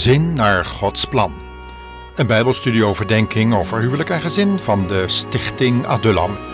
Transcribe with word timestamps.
Gezin 0.00 0.32
naar 0.32 0.64
Gods 0.64 1.04
plan. 1.04 1.32
Een 2.14 2.26
Bijbelstudie 2.26 2.84
overdenking 2.84 3.54
over 3.54 3.80
huwelijk 3.80 4.10
en 4.10 4.20
gezin 4.20 4.58
van 4.58 4.86
de 4.86 5.08
Stichting 5.08 5.86
Adullam. 5.86 6.49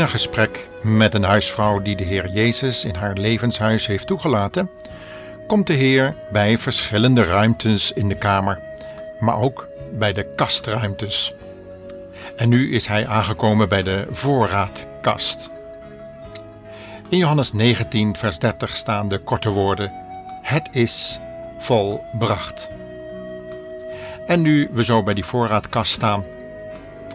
Een 0.00 0.08
gesprek 0.08 0.68
met 0.82 1.14
een 1.14 1.22
huisvrouw 1.22 1.82
die 1.82 1.96
de 1.96 2.04
Heer 2.04 2.30
Jezus 2.30 2.84
in 2.84 2.94
haar 2.94 3.12
levenshuis 3.12 3.86
heeft 3.86 4.06
toegelaten, 4.06 4.70
komt 5.46 5.66
de 5.66 5.72
Heer 5.72 6.14
bij 6.32 6.58
verschillende 6.58 7.24
ruimtes 7.24 7.92
in 7.92 8.08
de 8.08 8.14
kamer, 8.14 8.60
maar 9.20 9.40
ook 9.40 9.68
bij 9.92 10.12
de 10.12 10.26
kastruimtes. 10.36 11.34
En 12.36 12.48
nu 12.48 12.74
is 12.74 12.86
hij 12.86 13.06
aangekomen 13.06 13.68
bij 13.68 13.82
de 13.82 14.06
voorraadkast. 14.10 15.50
In 17.08 17.18
Johannes 17.18 17.52
19, 17.52 18.16
vers 18.16 18.38
30 18.38 18.76
staan 18.76 19.08
de 19.08 19.18
korte 19.18 19.50
woorden: 19.50 19.92
Het 20.42 20.68
is 20.72 21.20
volbracht. 21.58 22.70
En 24.26 24.42
nu 24.42 24.68
we 24.72 24.84
zo 24.84 25.02
bij 25.02 25.14
die 25.14 25.24
voorraadkast 25.24 25.92
staan, 25.92 26.24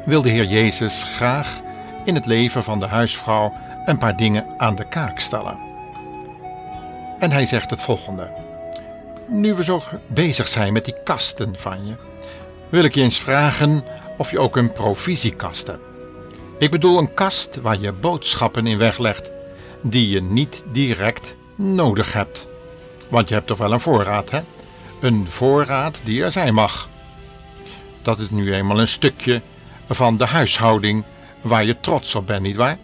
wil 0.06 0.22
de 0.22 0.30
Heer 0.30 0.46
Jezus 0.46 1.04
graag 1.04 1.68
in 2.06 2.16
het 2.16 2.26
leven 2.26 2.64
van 2.64 2.80
de 2.80 2.88
huisvrouw 2.88 3.54
een 3.86 3.98
paar 3.98 4.18
dingen 4.18 4.46
aan 4.58 4.76
de 4.76 4.88
kaak 4.88 5.20
stellen. 5.20 5.58
En 7.20 7.32
hij 7.32 7.46
zegt 7.46 7.70
het 7.70 7.82
volgende. 7.82 8.30
Nu 9.28 9.56
we 9.56 9.64
zo 9.64 9.84
bezig 10.08 10.48
zijn 10.48 10.74
met 10.74 10.86
die 10.86 11.04
kasten 11.04 11.56
van 11.58 11.88
je, 11.88 11.96
wil 12.70 12.84
ik 12.84 12.96
je 12.96 13.02
eens 13.02 13.20
vragen 13.20 13.84
of 14.18 14.32
je 14.32 14.40
ook 14.40 14.58
een 14.58 14.72
provisiekast 14.72 15.68
hebt. 15.68 15.84
Ik 16.60 16.72
bedoel 16.72 16.98
een 16.98 17.14
kast 17.14 17.62
waar 17.62 17.80
je 17.80 17.92
boodschappen 17.92 18.68
in 18.68 18.78
weglegt 18.78 19.32
die 19.82 20.10
je 20.10 20.22
niet 20.22 20.64
direct 20.72 21.36
nodig 21.56 22.14
hebt. 22.14 22.48
Want 23.10 23.28
je 23.28 23.34
hebt 23.34 23.48
toch 23.48 23.58
wel 23.58 23.72
een 23.72 23.80
voorraad, 23.80 24.30
hè? 24.30 24.40
Een 25.02 25.26
voorraad 25.30 26.02
die 26.04 26.24
er 26.24 26.32
zijn 26.32 26.54
mag. 26.54 26.90
Dat 28.02 28.20
is 28.20 28.30
nu 28.30 28.54
eenmaal 28.54 28.80
een 28.80 28.88
stukje 28.88 29.42
van 29.90 30.18
de 30.18 30.26
huishouding 30.26 31.04
waar 31.42 31.66
je 31.66 31.80
trots 31.80 32.16
op 32.16 32.28
bent, 32.28 32.42
nietwaar? 32.42 32.78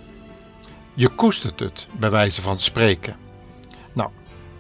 Je 0.94 1.08
koestert 1.08 1.60
het, 1.60 1.88
bij 1.92 2.10
wijze 2.10 2.42
van 2.42 2.60
spreken. 2.60 3.16
Nou, 3.94 4.10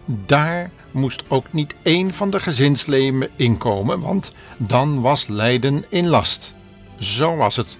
daar 0.05 0.71
moest 0.91 1.23
ook 1.27 1.53
niet 1.53 1.75
één 1.81 2.13
van 2.13 2.29
de 2.29 2.39
gezinsleden 2.39 3.29
inkomen, 3.35 3.99
want 3.99 4.31
dan 4.57 5.01
was 5.01 5.27
lijden 5.27 5.85
in 5.89 6.07
last. 6.07 6.53
Zo 6.99 7.35
was 7.35 7.55
het. 7.55 7.77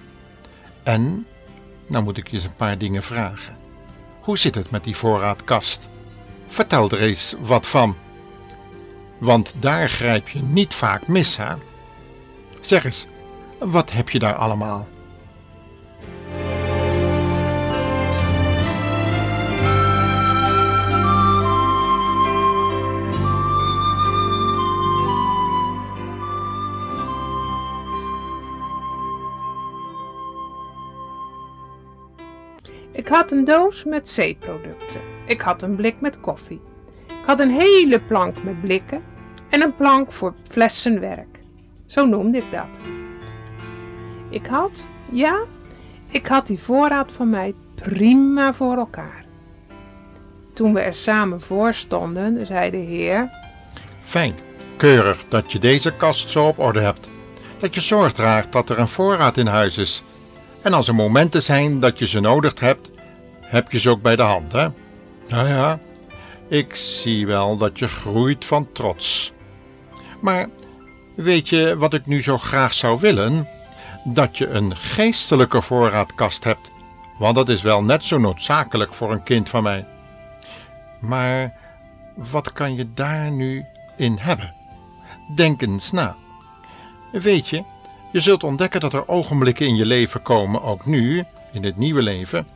En, 0.84 1.25
nou 1.88 2.04
moet 2.04 2.18
ik 2.18 2.28
je 2.28 2.36
eens 2.36 2.46
een 2.46 2.56
paar 2.56 2.78
dingen 2.78 3.04
vragen. 3.04 3.58
Hoe 4.20 4.38
zit 4.38 4.56
het 4.56 4.70
met 4.70 4.84
die 4.84 4.96
voorraadkast? 4.96 5.90
Vertel 6.48 6.90
er 6.90 7.02
eens 7.02 7.36
wat 7.40 7.68
van. 7.68 7.96
Want 9.18 9.56
daar 9.59 9.90
grijp 9.90 10.30
je 10.30 10.42
niet 10.42 10.74
vaak 10.74 11.08
mis, 11.08 11.38
hè? 11.38 11.54
Zeg 12.62 12.86
eens, 12.86 13.08
wat 13.59 13.92
heb 13.92 14.09
je 14.09 14.20
daar 14.20 14.36
allemaal? 14.36 14.88
Ik 32.95 33.07
had 33.07 33.31
een 33.31 33.45
doos 33.45 33.83
met 33.83 34.09
zeeproducten. 34.09 35.01
Ik 35.25 35.41
had 35.41 35.61
een 35.61 35.75
blik 35.75 36.01
met 36.01 36.19
koffie. 36.19 36.61
Ik 37.07 37.25
had 37.25 37.39
een 37.39 37.51
hele 37.51 38.00
plank 38.00 38.44
met 38.44 38.61
blikken 38.61 39.03
en 39.50 39.61
een 39.61 39.75
plank 39.75 40.11
voor 40.11 40.33
flessenwerk. 40.50 41.39
Zo 41.85 42.06
noemde 42.06 42.38
ik 42.38 42.51
dat. 42.51 42.79
Ik 44.29 44.45
had, 44.45 44.85
ja, 45.11 45.44
ik 46.09 46.28
had 46.28 46.47
die 46.47 46.59
voorraad 46.59 47.11
van 47.11 47.29
mij 47.29 47.53
prima 47.75 48.53
voor 48.53 48.78
elkaar. 48.78 49.25
Toen 50.53 50.73
we 50.73 50.79
er 50.79 50.94
samen 50.94 51.41
voor 51.41 51.73
stonden, 51.73 52.45
zei 52.45 52.72
de 52.72 52.77
heer: 52.77 53.29
Fijn, 54.01 54.35
keurig 54.77 55.25
dat 55.27 55.51
je 55.51 55.59
deze 55.59 55.94
kast 55.94 56.29
zo 56.29 56.47
op 56.47 56.59
orde 56.59 56.79
hebt. 56.79 57.09
Dat 57.57 57.75
je 57.75 57.81
zorg 57.81 58.13
draagt 58.13 58.51
dat 58.51 58.69
er 58.69 58.79
een 58.79 58.88
voorraad 58.88 59.38
in 59.38 59.47
huis 59.47 59.77
is. 59.77 60.03
En 60.66 60.74
als 60.74 60.88
er 60.88 60.96
momenten 60.96 61.42
zijn 61.42 61.80
dat 61.80 62.00
je 62.00 62.08
ze 62.08 62.20
nodig 62.20 62.59
hebt, 62.59 62.92
heb 63.42 63.72
je 63.72 63.80
ze 63.80 63.90
ook 63.90 64.02
bij 64.02 64.16
de 64.16 64.22
hand, 64.22 64.52
hè? 64.52 64.68
Nou 65.28 65.48
ja, 65.48 65.80
ik 66.48 66.76
zie 66.76 67.28
wel 67.28 67.58
dat 67.58 67.80
je 67.80 67.88
groeit 67.88 68.46
van 68.46 68.72
trots. 68.72 69.34
Maar 70.22 70.50
weet 71.16 71.50
je 71.50 71.78
wat 71.78 71.94
ik 71.94 72.06
nu 72.06 72.22
zo 72.22 72.38
graag 72.38 72.74
zou 72.74 73.00
willen? 73.00 73.48
Dat 74.04 74.38
je 74.38 74.48
een 74.48 74.75
geestelijke 74.75 75.62
voorraadkast 75.62 76.44
hebt, 76.44 76.72
want 77.18 77.36
dat 77.36 77.50
is 77.50 77.62
wel 77.62 77.84
net 77.84 78.06
zo 78.06 78.18
noodzakelijk 78.18 78.94
voor 78.94 79.12
een 79.12 79.24
kind 79.24 79.50
van 79.50 79.64
mij. 79.64 79.86
Maar 81.00 81.54
wat 82.16 82.54
kan 82.54 82.75
je 82.75 82.94
daar 82.94 83.31
nu 83.31 83.66
in 83.98 84.18
hebben? 84.20 84.54
Denk 85.36 85.62
eens 85.62 85.92
na. 85.92 86.16
Weet 87.12 87.50
je, 87.50 87.64
je 88.16 88.22
zult 88.22 88.44
ontdekken 88.44 88.80
dat 88.80 88.94
er 88.94 89.08
ogenblikken 89.08 89.68
in 89.68 89.76
je 89.76 89.86
leven 89.86 90.22
komen, 90.22 90.62
ook 90.62 90.86
nu, 90.86 91.24
in 91.52 91.64
het 91.64 91.78
nieuwe 91.78 92.02
leven, 92.02 92.48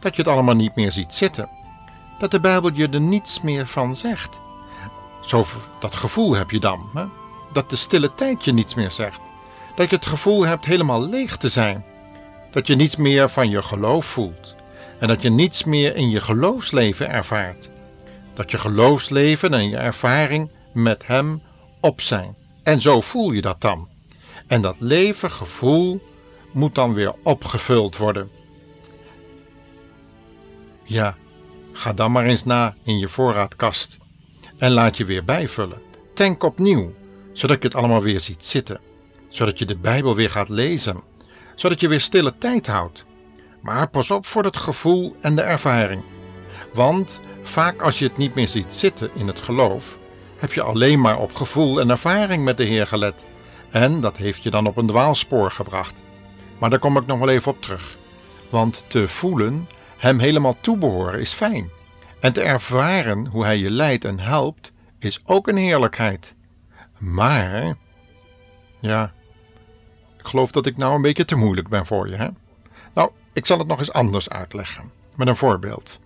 dat 0.00 0.16
je 0.16 0.22
het 0.22 0.30
allemaal 0.30 0.54
niet 0.54 0.74
meer 0.74 0.92
ziet 0.92 1.14
zitten. 1.14 1.48
Dat 2.18 2.30
de 2.30 2.40
Bijbel 2.40 2.70
je 2.72 2.88
er 2.88 3.00
niets 3.00 3.40
meer 3.40 3.66
van 3.66 3.96
zegt. 3.96 4.40
Zo, 5.22 5.44
dat 5.80 5.94
gevoel 5.94 6.34
heb 6.34 6.50
je 6.50 6.60
dan, 6.60 6.90
hè? 6.94 7.04
dat 7.52 7.70
de 7.70 7.76
stille 7.76 8.14
tijd 8.14 8.44
je 8.44 8.52
niets 8.52 8.74
meer 8.74 8.90
zegt. 8.90 9.20
Dat 9.76 9.90
je 9.90 9.96
het 9.96 10.06
gevoel 10.06 10.46
hebt 10.46 10.64
helemaal 10.64 11.08
leeg 11.08 11.36
te 11.36 11.48
zijn. 11.48 11.84
Dat 12.50 12.66
je 12.66 12.74
niets 12.74 12.96
meer 12.96 13.28
van 13.28 13.50
je 13.50 13.62
geloof 13.62 14.06
voelt. 14.06 14.54
En 14.98 15.08
dat 15.08 15.22
je 15.22 15.30
niets 15.30 15.64
meer 15.64 15.96
in 15.96 16.10
je 16.10 16.20
geloofsleven 16.20 17.10
ervaart. 17.10 17.70
Dat 18.32 18.50
je 18.50 18.58
geloofsleven 18.58 19.54
en 19.54 19.68
je 19.68 19.76
ervaring 19.76 20.50
met 20.72 21.06
Hem 21.06 21.42
op 21.80 22.00
zijn. 22.00 22.36
En 22.62 22.80
zo 22.80 23.00
voel 23.00 23.30
je 23.30 23.40
dat 23.40 23.60
dan. 23.60 23.93
En 24.46 24.60
dat 24.60 24.80
leven 24.80 25.30
gevoel 25.30 26.02
moet 26.52 26.74
dan 26.74 26.94
weer 26.94 27.14
opgevuld 27.22 27.96
worden. 27.96 28.30
Ja, 30.82 31.16
ga 31.72 31.92
dan 31.92 32.12
maar 32.12 32.24
eens 32.24 32.44
na 32.44 32.74
in 32.82 32.98
je 32.98 33.08
voorraadkast 33.08 33.98
en 34.58 34.72
laat 34.72 34.96
je 34.96 35.04
weer 35.04 35.24
bijvullen. 35.24 35.82
Tank 36.14 36.42
opnieuw, 36.42 36.94
zodat 37.32 37.62
je 37.62 37.68
het 37.68 37.76
allemaal 37.76 38.02
weer 38.02 38.20
ziet 38.20 38.44
zitten, 38.44 38.80
zodat 39.28 39.58
je 39.58 39.64
de 39.64 39.76
Bijbel 39.76 40.14
weer 40.14 40.30
gaat 40.30 40.48
lezen, 40.48 41.00
zodat 41.54 41.80
je 41.80 41.88
weer 41.88 42.00
stille 42.00 42.38
tijd 42.38 42.66
houdt. 42.66 43.04
Maar 43.60 43.88
pas 43.88 44.10
op 44.10 44.26
voor 44.26 44.44
het 44.44 44.56
gevoel 44.56 45.16
en 45.20 45.34
de 45.34 45.42
ervaring. 45.42 46.02
Want 46.72 47.20
vaak 47.42 47.82
als 47.82 47.98
je 47.98 48.04
het 48.04 48.16
niet 48.16 48.34
meer 48.34 48.48
ziet 48.48 48.72
zitten 48.72 49.10
in 49.14 49.26
het 49.26 49.40
geloof, 49.40 49.98
heb 50.36 50.52
je 50.52 50.62
alleen 50.62 51.00
maar 51.00 51.18
op 51.18 51.34
gevoel 51.34 51.80
en 51.80 51.90
ervaring 51.90 52.44
met 52.44 52.56
de 52.56 52.64
Heer 52.64 52.86
gelet. 52.86 53.24
En 53.74 54.00
dat 54.00 54.16
heeft 54.16 54.42
je 54.42 54.50
dan 54.50 54.66
op 54.66 54.76
een 54.76 54.86
dwaalspoor 54.86 55.50
gebracht. 55.50 56.02
Maar 56.58 56.70
daar 56.70 56.78
kom 56.78 56.96
ik 56.96 57.06
nog 57.06 57.18
wel 57.18 57.28
even 57.28 57.52
op 57.52 57.62
terug. 57.62 57.96
Want 58.50 58.84
te 58.86 59.08
voelen 59.08 59.68
hem 59.96 60.18
helemaal 60.18 60.56
toebehoren 60.60 61.20
is 61.20 61.32
fijn. 61.32 61.70
En 62.20 62.32
te 62.32 62.42
ervaren 62.42 63.26
hoe 63.26 63.44
hij 63.44 63.58
je 63.58 63.70
leidt 63.70 64.04
en 64.04 64.18
helpt 64.18 64.72
is 64.98 65.20
ook 65.24 65.48
een 65.48 65.56
heerlijkheid. 65.56 66.36
Maar, 66.98 67.76
ja, 68.80 69.12
ik 70.18 70.26
geloof 70.26 70.50
dat 70.50 70.66
ik 70.66 70.76
nou 70.76 70.94
een 70.94 71.02
beetje 71.02 71.24
te 71.24 71.36
moeilijk 71.36 71.68
ben 71.68 71.86
voor 71.86 72.08
je, 72.08 72.14
hè? 72.14 72.28
Nou, 72.92 73.10
ik 73.32 73.46
zal 73.46 73.58
het 73.58 73.66
nog 73.66 73.78
eens 73.78 73.92
anders 73.92 74.28
uitleggen, 74.28 74.90
met 75.14 75.28
een 75.28 75.36
voorbeeld. 75.36 76.00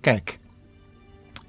Kijk, 0.00 0.38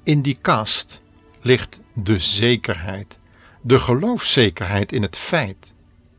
in 0.04 0.22
die 0.22 0.38
kast 0.42 1.02
ligt 1.42 1.80
de 1.94 2.20
zekerheid, 2.20 3.20
de 3.66 3.80
geloofszekerheid 3.80 4.92
in 4.92 5.02
het 5.02 5.18
feit, 5.18 5.74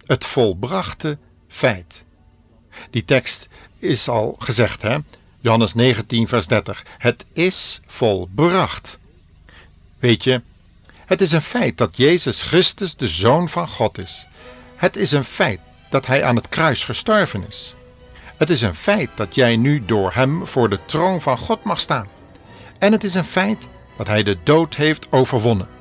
het 0.06 0.24
volbrachte 0.24 1.18
feit. 1.48 2.04
Die 2.90 3.04
tekst 3.04 3.48
is 3.78 4.08
al 4.08 4.36
gezegd, 4.38 4.82
hè? 4.82 4.96
Johannes 5.40 5.74
19, 5.74 6.28
vers 6.28 6.46
30. 6.46 6.84
Het 6.98 7.24
is 7.32 7.80
volbracht. 7.86 8.98
Weet 9.98 10.24
je, 10.24 10.40
het 11.06 11.20
is 11.20 11.32
een 11.32 11.42
feit 11.42 11.78
dat 11.78 11.96
Jezus 11.96 12.42
Christus 12.42 12.96
de 12.96 13.08
Zoon 13.08 13.48
van 13.48 13.68
God 13.68 13.98
is. 13.98 14.26
Het 14.76 14.96
is 14.96 15.12
een 15.12 15.24
feit 15.24 15.60
dat 15.90 16.06
Hij 16.06 16.24
aan 16.24 16.36
het 16.36 16.48
kruis 16.48 16.84
gestorven 16.84 17.44
is. 17.48 17.74
Het 18.36 18.50
is 18.50 18.60
een 18.60 18.74
feit 18.74 19.10
dat 19.14 19.34
jij 19.34 19.56
nu 19.56 19.84
door 19.84 20.14
Hem 20.14 20.46
voor 20.46 20.68
de 20.68 20.78
troon 20.84 21.22
van 21.22 21.38
God 21.38 21.64
mag 21.64 21.80
staan. 21.80 22.08
En 22.78 22.92
het 22.92 23.04
is 23.04 23.14
een 23.14 23.24
feit 23.24 23.68
dat 23.96 24.06
Hij 24.06 24.22
de 24.22 24.36
dood 24.42 24.76
heeft 24.76 25.06
overwonnen. 25.12 25.73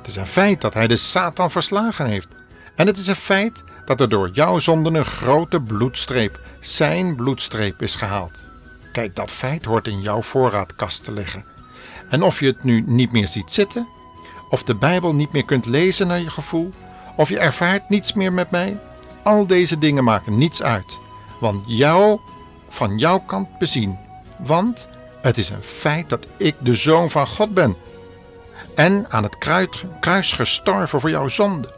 Het 0.00 0.08
is 0.08 0.16
een 0.16 0.26
feit 0.26 0.60
dat 0.60 0.74
Hij 0.74 0.86
de 0.86 0.96
Satan 0.96 1.50
verslagen 1.50 2.06
heeft. 2.06 2.28
En 2.74 2.86
het 2.86 2.98
is 2.98 3.06
een 3.06 3.14
feit 3.14 3.64
dat 3.84 4.00
er 4.00 4.08
door 4.08 4.30
jouw 4.32 4.58
zonden 4.58 4.94
een 4.94 5.04
grote 5.04 5.60
bloedstreep, 5.60 6.40
zijn 6.60 7.16
bloedstreep, 7.16 7.82
is 7.82 7.94
gehaald. 7.94 8.44
Kijk, 8.92 9.16
dat 9.16 9.30
feit 9.30 9.64
hoort 9.64 9.86
in 9.86 10.00
jouw 10.00 10.22
voorraadkast 10.22 11.04
te 11.04 11.12
liggen. 11.12 11.44
En 12.08 12.22
of 12.22 12.40
je 12.40 12.46
het 12.46 12.64
nu 12.64 12.84
niet 12.86 13.12
meer 13.12 13.28
ziet 13.28 13.52
zitten, 13.52 13.88
of 14.48 14.62
de 14.62 14.74
Bijbel 14.74 15.14
niet 15.14 15.32
meer 15.32 15.44
kunt 15.44 15.66
lezen 15.66 16.06
naar 16.06 16.20
je 16.20 16.30
gevoel, 16.30 16.72
of 17.16 17.28
je 17.28 17.38
ervaart 17.38 17.88
niets 17.88 18.12
meer 18.12 18.32
met 18.32 18.50
mij, 18.50 18.78
al 19.22 19.46
deze 19.46 19.78
dingen 19.78 20.04
maken 20.04 20.38
niets 20.38 20.62
uit. 20.62 20.98
Want 21.40 21.64
jou, 21.66 22.20
van 22.68 22.98
jouw 22.98 23.18
kant 23.18 23.58
bezien. 23.58 23.98
Want 24.38 24.88
het 25.22 25.38
is 25.38 25.50
een 25.50 25.62
feit 25.62 26.08
dat 26.08 26.26
ik 26.36 26.54
de 26.58 26.74
zoon 26.74 27.10
van 27.10 27.26
God 27.26 27.54
ben. 27.54 27.76
En 28.74 29.06
aan 29.08 29.22
het 29.22 29.38
kruis 30.00 30.32
gestorven 30.32 31.00
voor 31.00 31.10
jouw 31.10 31.28
zonde. 31.28 31.72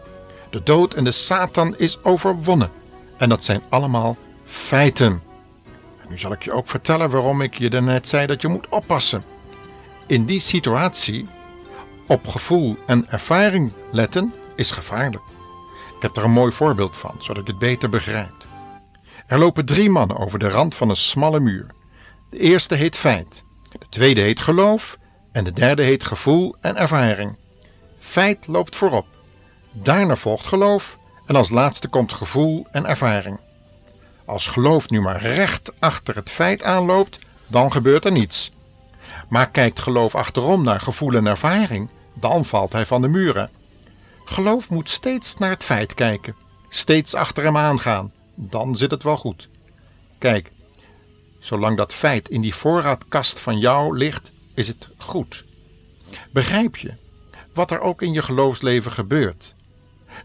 De 0.51 0.63
dood 0.63 0.95
en 0.95 1.05
de 1.05 1.11
Satan 1.11 1.77
is 1.77 2.05
overwonnen. 2.05 2.71
En 3.17 3.29
dat 3.29 3.45
zijn 3.45 3.63
allemaal 3.69 4.17
feiten. 4.45 5.23
nu 6.09 6.19
zal 6.19 6.33
ik 6.33 6.43
je 6.43 6.53
ook 6.53 6.69
vertellen 6.69 7.11
waarom 7.11 7.41
ik 7.41 7.59
je 7.59 7.71
daarnet 7.71 8.09
zei 8.09 8.27
dat 8.27 8.43
je 8.43 8.49
moet 8.49 8.69
oppassen. 8.69 9.25
In 10.07 10.25
die 10.25 10.41
situatie 10.41 11.27
op 12.07 12.27
gevoel 12.27 12.77
en 12.87 13.11
ervaring 13.11 13.73
letten 13.91 14.35
is 14.57 14.71
gevaarlijk. 14.71 15.25
Ik 15.97 16.03
heb 16.03 16.17
er 16.17 16.25
een 16.25 16.31
mooi 16.31 16.53
voorbeeld 16.53 16.97
van, 16.97 17.15
zodat 17.19 17.47
je 17.47 17.51
het 17.51 17.61
beter 17.61 17.89
begrijpt. 17.89 18.47
Er 19.27 19.39
lopen 19.39 19.65
drie 19.65 19.91
mannen 19.91 20.19
over 20.19 20.39
de 20.39 20.49
rand 20.49 20.75
van 20.75 20.89
een 20.89 20.97
smalle 20.97 21.41
muur. 21.41 21.67
De 22.31 22.39
eerste 22.39 22.75
heet 22.75 22.97
feit, 22.97 23.45
de 23.71 23.87
tweede 23.89 24.21
heet 24.21 24.41
geloof 24.41 24.99
en 25.33 25.45
de 25.45 25.53
derde 25.53 25.83
heet 25.83 26.05
gevoel 26.05 26.55
en 26.61 26.77
ervaring. 26.77 27.37
Feit 27.99 28.47
loopt 28.47 28.77
voorop, 28.77 29.07
daarna 29.73 30.17
volgt 30.17 30.47
geloof 30.47 30.99
en 31.27 31.37
als 31.37 31.51
laatste 31.51 31.89
komt 31.89 32.13
gevoel 32.13 32.67
en 32.71 32.87
ervaring. 32.87 33.41
Als 34.25 34.47
geloof 34.47 34.91
nu 34.91 35.01
maar 35.01 35.21
recht 35.23 35.73
achter 35.79 36.15
het 36.15 36.31
feit 36.31 36.63
aanloopt, 36.63 37.19
dan 37.47 37.73
gebeurt 37.73 38.05
er 38.05 38.13
niets. 38.13 38.53
Maar 39.29 39.51
kijkt 39.51 39.81
geloof 39.81 40.15
achterom 40.15 40.63
naar 40.63 40.81
gevoel 40.81 41.15
en 41.15 41.27
ervaring, 41.27 41.89
dan 42.15 42.45
valt 42.45 42.73
hij 42.73 42.87
van 42.87 43.01
de 43.03 43.09
muren. 43.09 43.51
Geloof 44.25 44.71
moet 44.71 44.91
steeds 44.91 45.37
naar 45.37 45.51
het 45.51 45.65
feit 45.65 45.95
kijken, 45.95 46.37
steeds 46.69 47.15
achter 47.15 47.45
hem 47.45 47.57
aangaan, 47.57 48.13
dan 48.35 48.77
zit 48.77 48.91
het 48.91 49.03
wel 49.03 49.17
goed. 49.17 49.49
Kijk, 50.19 50.51
zolang 51.39 51.77
dat 51.77 51.95
feit 51.95 52.29
in 52.29 52.41
die 52.41 52.55
voorraadkast 52.55 53.39
van 53.39 53.59
jou 53.59 53.97
ligt, 53.97 54.33
is 54.55 54.69
het 54.69 54.89
goed. 54.97 55.45
Begrijp 56.31 56.77
je 56.77 56.95
wat 57.53 57.71
er 57.71 57.81
ook 57.81 58.03
in 58.03 58.13
je 58.13 58.23
geloofsleven 58.23 58.93
gebeurt? 58.93 59.55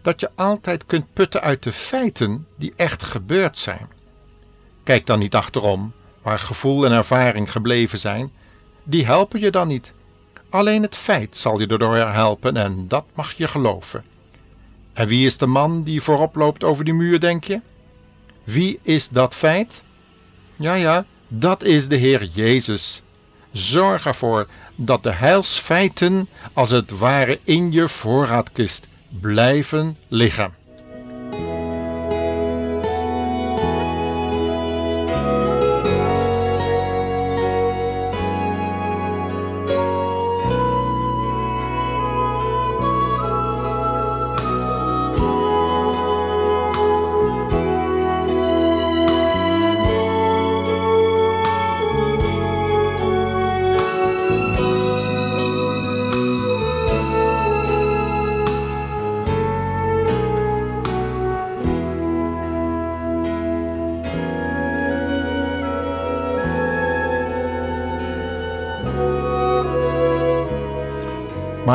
Dat 0.01 0.19
je 0.19 0.29
altijd 0.35 0.85
kunt 0.85 1.13
putten 1.13 1.41
uit 1.41 1.63
de 1.63 1.71
feiten 1.71 2.47
die 2.55 2.73
echt 2.75 3.03
gebeurd 3.03 3.57
zijn. 3.57 3.87
Kijk 4.83 5.05
dan 5.05 5.19
niet 5.19 5.35
achterom, 5.35 5.93
waar 6.21 6.39
gevoel 6.39 6.85
en 6.85 6.91
ervaring 6.91 7.51
gebleven 7.51 7.99
zijn, 7.99 8.31
die 8.83 9.05
helpen 9.05 9.39
je 9.39 9.51
dan 9.51 9.67
niet. 9.67 9.93
Alleen 10.49 10.81
het 10.81 10.97
feit 10.97 11.37
zal 11.37 11.59
je 11.59 11.67
erdoor 11.67 11.97
helpen 11.97 12.57
en 12.57 12.87
dat 12.87 13.05
mag 13.13 13.33
je 13.33 13.47
geloven. 13.47 14.03
En 14.93 15.07
wie 15.07 15.25
is 15.25 15.37
de 15.37 15.47
man 15.47 15.83
die 15.83 16.01
voorop 16.01 16.35
loopt 16.35 16.63
over 16.63 16.83
die 16.83 16.93
muur, 16.93 17.19
denk 17.19 17.43
je? 17.43 17.61
Wie 18.43 18.79
is 18.81 19.09
dat 19.09 19.35
feit? 19.35 19.83
Ja, 20.55 20.73
ja, 20.73 21.05
dat 21.27 21.63
is 21.63 21.87
de 21.87 21.95
Heer 21.95 22.23
Jezus. 22.23 23.01
Zorg 23.57 24.05
ervoor 24.05 24.47
dat 24.75 25.03
de 25.03 25.11
heilsfeiten 25.11 26.27
als 26.53 26.69
het 26.69 26.91
ware 26.91 27.39
in 27.43 27.71
je 27.71 27.89
voorraadkist 27.89 28.87
blijven 29.09 29.97
liggen. 30.07 30.53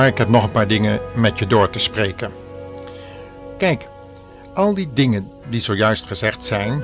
Maar 0.02 0.10
ik 0.10 0.18
heb 0.18 0.28
nog 0.28 0.44
een 0.44 0.50
paar 0.50 0.66
dingen 0.66 1.00
met 1.14 1.38
je 1.38 1.46
door 1.46 1.70
te 1.70 1.78
spreken. 1.78 2.32
Kijk, 3.58 3.88
al 4.54 4.74
die 4.74 4.92
dingen 4.92 5.30
die 5.46 5.60
zojuist 5.60 6.06
gezegd 6.06 6.44
zijn, 6.44 6.82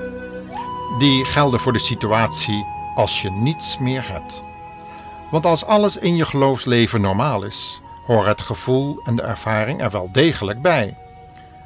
die 0.98 1.24
gelden 1.24 1.60
voor 1.60 1.72
de 1.72 1.78
situatie 1.78 2.64
als 2.94 3.22
je 3.22 3.30
niets 3.30 3.78
meer 3.78 4.08
hebt. 4.08 4.42
Want 5.30 5.46
als 5.46 5.64
alles 5.64 5.96
in 5.96 6.16
je 6.16 6.26
geloofsleven 6.26 7.00
normaal 7.00 7.42
is, 7.42 7.80
horen 8.06 8.28
het 8.28 8.40
gevoel 8.40 9.00
en 9.04 9.16
de 9.16 9.22
ervaring 9.22 9.82
er 9.82 9.90
wel 9.90 10.08
degelijk 10.12 10.62
bij. 10.62 10.96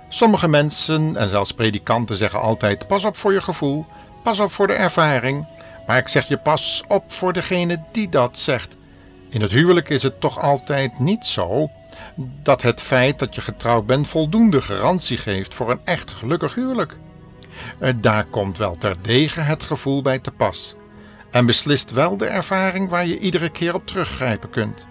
Sommige 0.08 0.48
mensen 0.48 1.16
en 1.16 1.28
zelfs 1.28 1.52
predikanten 1.52 2.16
zeggen 2.16 2.40
altijd: 2.40 2.86
pas 2.86 3.04
op 3.04 3.16
voor 3.16 3.32
je 3.32 3.42
gevoel, 3.42 3.86
pas 4.22 4.40
op 4.40 4.52
voor 4.52 4.66
de 4.66 4.72
ervaring. 4.72 5.46
Maar 5.86 5.98
ik 5.98 6.08
zeg 6.08 6.28
je 6.28 6.36
pas 6.36 6.84
op 6.88 7.04
voor 7.06 7.32
degene 7.32 7.82
die 7.90 8.08
dat 8.08 8.38
zegt. 8.38 8.76
In 9.32 9.40
het 9.40 9.52
huwelijk 9.52 9.88
is 9.88 10.02
het 10.02 10.20
toch 10.20 10.40
altijd 10.40 10.98
niet 10.98 11.26
zo 11.26 11.70
dat 12.42 12.62
het 12.62 12.80
feit 12.80 13.18
dat 13.18 13.34
je 13.34 13.40
getrouwd 13.40 13.86
bent 13.86 14.08
voldoende 14.08 14.60
garantie 14.60 15.16
geeft 15.16 15.54
voor 15.54 15.70
een 15.70 15.80
echt 15.84 16.10
gelukkig 16.10 16.54
huwelijk. 16.54 16.96
Eh, 17.78 17.92
daar 17.96 18.24
komt 18.24 18.58
wel 18.58 18.76
terdege 18.76 19.40
het 19.40 19.62
gevoel 19.62 20.02
bij 20.02 20.18
te 20.18 20.30
pas 20.30 20.74
en 21.30 21.46
beslist 21.46 21.90
wel 21.90 22.16
de 22.16 22.26
ervaring 22.26 22.88
waar 22.88 23.06
je 23.06 23.18
iedere 23.18 23.48
keer 23.48 23.74
op 23.74 23.86
teruggrijpen 23.86 24.50
kunt. 24.50 24.86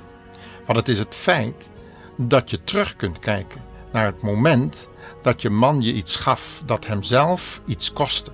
Want 0.66 0.78
het 0.78 0.88
is 0.88 1.00
het 1.00 1.16
feit 1.16 1.70
dat 2.18 2.50
je 2.50 2.64
terug 2.64 2.96
kunt 2.96 3.20
kijken 3.20 3.62
naar 3.92 4.06
het 4.06 4.22
moment 4.22 4.88
dat 5.22 5.42
je 5.42 5.50
man 5.50 5.82
je 5.82 5.94
iets 5.94 6.16
gaf 6.16 6.62
dat 6.66 6.88
hemzelf 6.88 7.62
iets 7.66 7.94
kostte. 7.94 8.32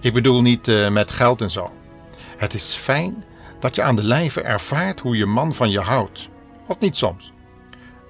Ik 0.00 0.12
bedoel 0.12 0.42
niet 0.42 0.68
uh, 0.68 0.88
met 0.88 1.10
geld 1.10 1.40
en 1.40 1.50
zo. 1.50 1.72
Het 2.36 2.54
is 2.54 2.74
fijn 2.74 3.24
dat 3.62 3.74
je 3.74 3.82
aan 3.82 3.94
de 3.94 4.04
lijve 4.04 4.40
ervaart 4.40 5.00
hoe 5.00 5.16
je 5.16 5.26
man 5.26 5.54
van 5.54 5.70
je 5.70 5.80
houdt, 5.80 6.28
of 6.66 6.78
niet 6.78 6.96
soms. 6.96 7.32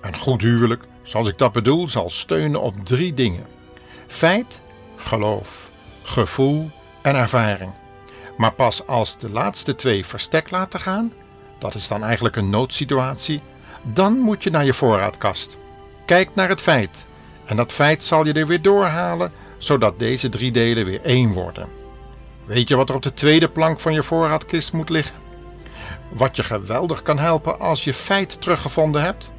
Een 0.01 0.17
goed 0.17 0.43
huwelijk, 0.43 0.85
zoals 1.03 1.29
ik 1.29 1.39
dat 1.39 1.53
bedoel, 1.53 1.89
zal 1.89 2.11
steunen 2.11 2.61
op 2.61 2.75
drie 2.85 3.15
dingen: 3.15 3.47
feit, 4.07 4.61
geloof, 4.97 5.71
gevoel 6.03 6.71
en 7.03 7.17
ervaring. 7.17 7.71
Maar 8.37 8.53
pas 8.53 8.87
als 8.87 9.19
de 9.19 9.31
laatste 9.31 9.75
twee 9.75 10.07
verstek 10.07 10.51
laten 10.51 10.81
gaan, 10.81 11.13
dat 11.59 11.75
is 11.75 11.89
dan 11.89 12.05
eigenlijk 12.05 12.37
een 12.37 12.51
noodsituatie, 12.51 13.43
dan 13.83 14.19
moet 14.19 14.43
je 14.43 14.51
naar 14.51 14.65
je 14.65 14.75
voorraadkast. 14.75 15.57
Kijk 16.07 16.35
naar 16.35 16.49
het 16.49 16.61
feit, 16.61 17.07
en 17.45 17.57
dat 17.57 17.73
feit 17.73 18.05
zal 18.05 18.27
je 18.27 18.33
er 18.33 18.47
weer 18.47 18.63
doorhalen, 18.63 19.33
zodat 19.59 19.99
deze 19.99 20.29
drie 20.29 20.51
delen 20.51 20.85
weer 20.85 21.01
één 21.03 21.33
worden. 21.33 21.69
Weet 22.45 22.69
je 22.69 22.77
wat 22.77 22.89
er 22.89 22.95
op 22.95 23.03
de 23.03 23.15
tweede 23.15 23.49
plank 23.49 23.81
van 23.81 23.93
je 23.93 24.03
voorraadkist 24.03 24.73
moet 24.73 24.91
liggen? 24.91 25.22
Wat 26.13 26.37
je 26.37 26.43
geweldig 26.43 27.03
kan 27.03 27.19
helpen 27.19 27.61
als 27.61 27.85
je 27.85 27.95
feit 27.95 28.41
teruggevonden 28.41 29.03
hebt. 29.03 29.33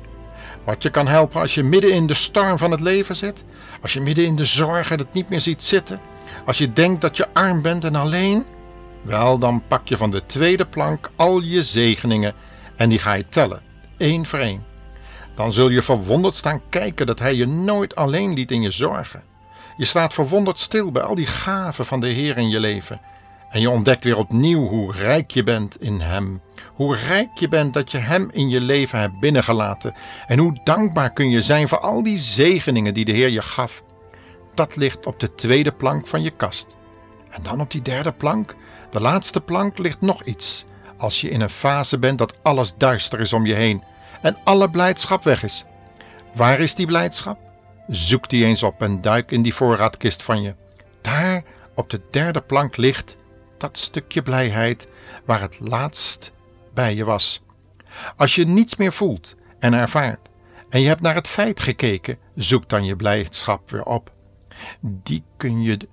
Wat 0.64 0.84
je 0.84 0.90
kan 0.90 1.08
helpen 1.08 1.42
als 1.42 1.56
je 1.56 1.64
midden 1.64 1.94
in 1.94 2.08
de 2.08 2.14
storm 2.14 2.58
van 2.58 2.72
het 2.72 2.80
leven 2.80 3.16
zit. 3.16 3.44
Als 3.82 3.94
je 3.94 4.02
midden 4.02 4.26
in 4.26 4.36
de 4.36 4.46
zorgen 4.46 4.98
het 4.98 5.14
niet 5.14 5.30
meer 5.30 5.42
ziet 5.42 5.64
zitten. 5.64 6.00
Als 6.46 6.58
je 6.58 6.74
denkt 6.74 7.02
dat 7.02 7.18
je 7.18 7.34
arm 7.34 7.62
bent 7.62 7.84
en 7.84 7.96
alleen. 7.96 8.46
Wel, 9.02 9.38
dan 9.38 9.64
pak 9.68 9.88
je 9.88 9.98
van 9.98 10.10
de 10.10 10.26
tweede 10.26 10.66
plank 10.66 11.10
al 11.16 11.42
je 11.42 11.64
zegeningen 11.64 12.34
en 12.76 12.90
die 12.90 13.00
ga 13.00 13.14
je 13.14 13.30
tellen, 13.30 13.62
één 13.98 14.26
voor 14.26 14.40
één. 14.40 14.66
Dan 15.36 15.52
zul 15.52 15.70
je 15.70 15.82
verwonderd 15.82 16.36
staan 16.36 16.62
kijken 16.70 17.06
dat 17.06 17.20
Hij 17.20 17.36
je 17.36 17.48
nooit 17.48 17.96
alleen 17.96 18.34
liet 18.34 18.52
in 18.52 18.62
je 18.62 18.72
zorgen. 18.72 19.24
Je 19.78 19.86
staat 19.86 20.14
verwonderd 20.14 20.60
stil 20.60 20.92
bij 20.92 21.02
al 21.02 21.16
die 21.16 21.26
gaven 21.26 21.86
van 21.86 22.00
de 22.00 22.08
Heer 22.08 22.38
in 22.38 22.50
je 22.50 22.60
leven. 22.60 23.02
En 23.54 23.62
je 23.62 23.70
ontdekt 23.70 24.04
weer 24.04 24.18
opnieuw 24.18 24.68
hoe 24.68 24.92
rijk 24.92 25.32
je 25.32 25.44
bent 25.44 25.82
in 25.82 26.00
Hem. 26.00 26.42
Hoe 26.74 26.96
rijk 26.96 27.30
je 27.40 27.48
bent 27.48 27.74
dat 27.74 27.92
je 27.92 27.98
Hem 27.98 28.30
in 28.32 28.50
je 28.50 28.62
leven 28.62 29.00
hebt 29.00 29.20
binnengelaten. 29.20 29.96
En 30.28 30.40
hoe 30.40 30.60
dankbaar 30.64 31.14
kun 31.14 31.30
je 31.30 31.42
zijn 31.42 31.68
voor 31.68 31.80
al 31.80 32.04
die 32.04 32.20
zegeningen 32.20 32.94
die 32.94 33.06
de 33.06 33.12
Heer 33.12 33.30
je 33.30 33.42
gaf. 33.42 33.84
Dat 34.54 34.76
ligt 34.76 35.06
op 35.06 35.20
de 35.20 35.36
tweede 35.36 35.72
plank 35.72 36.08
van 36.08 36.22
je 36.22 36.30
kast. 36.30 36.76
En 37.30 37.44
dan 37.44 37.62
op 37.62 37.72
die 37.72 37.82
derde 37.82 38.12
plank, 38.12 38.56
de 38.90 39.02
laatste 39.02 39.42
plank, 39.42 39.78
ligt 39.78 40.02
nog 40.02 40.24
iets. 40.24 40.66
Als 40.98 41.22
je 41.22 41.30
in 41.30 41.42
een 41.42 41.50
fase 41.50 42.00
bent 42.00 42.18
dat 42.18 42.34
alles 42.44 42.74
duister 42.78 43.20
is 43.20 43.34
om 43.34 43.46
je 43.46 43.54
heen 43.54 43.84
en 44.22 44.38
alle 44.44 44.70
blijdschap 44.70 45.24
weg 45.24 45.44
is. 45.44 45.66
Waar 46.36 46.60
is 46.60 46.76
die 46.76 46.86
blijdschap? 46.86 47.38
Zoek 47.88 48.30
die 48.30 48.46
eens 48.46 48.64
op 48.64 48.82
en 48.82 49.02
duik 49.02 49.32
in 49.32 49.42
die 49.42 49.54
voorraadkist 49.54 50.24
van 50.24 50.42
je. 50.42 50.54
Daar 51.02 51.44
op 51.76 51.90
de 51.90 52.02
derde 52.12 52.42
plank 52.42 52.78
ligt 52.78 53.18
dat 53.64 53.78
stukje 53.78 54.22
blijheid 54.22 54.88
waar 55.26 55.42
het 55.42 55.60
laatst 55.60 56.32
bij 56.74 56.96
je 56.96 57.06
was. 57.06 57.44
Als 58.18 58.36
je 58.36 58.46
niets 58.46 58.76
meer 58.76 58.94
voelt 58.94 59.36
en 59.60 59.74
ervaart 59.74 60.30
en 60.70 60.82
je 60.82 60.88
hebt 60.88 61.02
naar 61.02 61.16
het 61.16 61.28
feit 61.28 61.60
gekeken, 61.60 62.18
zoek 62.36 62.70
dan 62.70 62.86
je 62.86 62.96
blijdschap 62.96 63.72
weer 63.72 63.84
op. 63.84 64.12
Die 64.80 65.24
kun 65.38 65.62
je, 65.62 65.88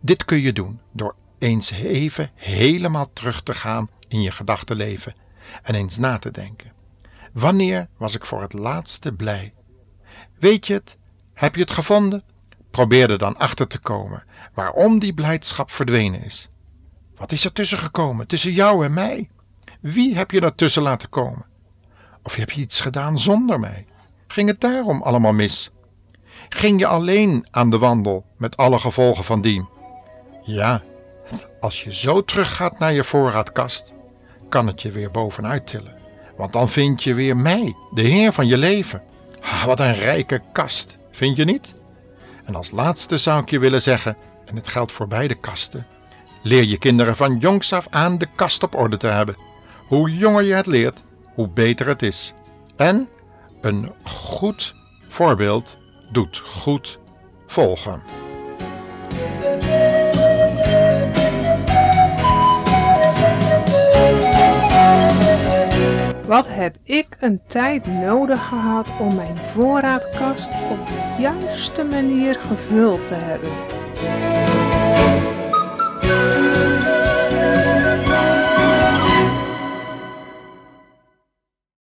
dit 0.00 0.24
kun 0.24 0.40
je 0.40 0.52
doen 0.52 0.80
door 0.92 1.14
eens 1.38 1.70
even 1.70 2.30
helemaal 2.34 3.12
terug 3.12 3.42
te 3.42 3.54
gaan 3.54 3.90
in 4.08 4.22
je 4.22 4.30
gedachtenleven 4.30 5.14
en 5.62 5.74
eens 5.74 5.98
na 5.98 6.18
te 6.18 6.30
denken. 6.30 6.72
Wanneer 7.32 7.88
was 7.96 8.14
ik 8.14 8.24
voor 8.24 8.42
het 8.42 8.52
laatste 8.52 9.12
blij? 9.12 9.54
Weet 10.38 10.66
je 10.66 10.72
het? 10.72 10.96
Heb 11.34 11.54
je 11.54 11.60
het 11.60 11.70
gevonden? 11.70 12.22
Probeer 12.70 13.10
er 13.10 13.18
dan 13.18 13.36
achter 13.36 13.66
te 13.66 13.78
komen 13.78 14.24
waarom 14.54 14.98
die 14.98 15.14
blijdschap 15.14 15.70
verdwenen 15.70 16.24
is. 16.24 16.50
Wat 17.20 17.32
is 17.32 17.44
er 17.44 17.52
tussen 17.52 17.78
gekomen, 17.78 18.26
tussen 18.26 18.52
jou 18.52 18.84
en 18.84 18.92
mij? 18.92 19.28
Wie 19.80 20.16
heb 20.16 20.30
je 20.30 20.40
daartussen 20.40 20.82
laten 20.82 21.08
komen? 21.08 21.44
Of 22.22 22.34
heb 22.34 22.50
je 22.50 22.60
iets 22.60 22.80
gedaan 22.80 23.18
zonder 23.18 23.60
mij? 23.60 23.86
Ging 24.26 24.48
het 24.48 24.60
daarom 24.60 25.02
allemaal 25.02 25.32
mis? 25.32 25.70
Ging 26.48 26.80
je 26.80 26.86
alleen 26.86 27.46
aan 27.50 27.70
de 27.70 27.78
wandel 27.78 28.24
met 28.36 28.56
alle 28.56 28.78
gevolgen 28.78 29.24
van 29.24 29.40
dien? 29.40 29.68
Ja, 30.42 30.82
als 31.60 31.84
je 31.84 31.94
zo 31.94 32.24
teruggaat 32.24 32.78
naar 32.78 32.92
je 32.92 33.04
voorraadkast, 33.04 33.94
kan 34.48 34.66
het 34.66 34.82
je 34.82 34.90
weer 34.90 35.10
bovenuit 35.10 35.66
tillen. 35.66 35.96
Want 36.36 36.52
dan 36.52 36.68
vind 36.68 37.02
je 37.02 37.14
weer 37.14 37.36
mij, 37.36 37.74
de 37.94 38.02
Heer 38.02 38.32
van 38.32 38.46
je 38.46 38.58
leven. 38.58 39.02
Ah, 39.40 39.64
wat 39.64 39.80
een 39.80 39.94
rijke 39.94 40.40
kast, 40.52 40.98
vind 41.10 41.36
je 41.36 41.44
niet? 41.44 41.74
En 42.44 42.54
als 42.54 42.70
laatste 42.70 43.18
zou 43.18 43.42
ik 43.42 43.50
je 43.50 43.58
willen 43.58 43.82
zeggen, 43.82 44.16
en 44.44 44.56
het 44.56 44.68
geldt 44.68 44.92
voor 44.92 45.08
beide 45.08 45.34
kasten, 45.34 45.86
leer 46.42 46.64
je 46.64 46.78
kinderen 46.78 47.16
van 47.16 47.38
jongs 47.38 47.72
af 47.72 47.86
aan 47.90 48.18
de 48.18 48.26
kast 48.34 48.62
op 48.62 48.74
orde 48.74 48.96
te 48.96 49.06
hebben. 49.06 49.36
Hoe 49.86 50.16
jonger 50.16 50.42
je 50.42 50.54
het 50.54 50.66
leert, 50.66 51.02
hoe 51.34 51.48
beter 51.48 51.86
het 51.86 52.02
is. 52.02 52.34
En 52.76 53.08
een 53.60 53.92
goed 54.04 54.74
voorbeeld 55.08 55.78
doet 56.12 56.38
goed 56.38 56.98
volgen. 57.46 58.02
Wat 66.26 66.48
heb 66.48 66.76
ik 66.84 67.16
een 67.20 67.40
tijd 67.46 67.86
nodig 67.86 68.48
gehad 68.48 68.88
om 68.98 69.14
mijn 69.14 69.36
voorraadkast 69.54 70.48
op 70.70 70.86
de 70.86 71.16
juiste 71.18 71.84
manier 71.84 72.34
gevuld 72.34 73.06
te 73.06 73.14
hebben? 73.14 74.49